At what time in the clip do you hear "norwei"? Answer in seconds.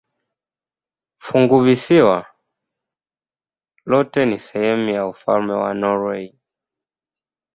5.73-6.39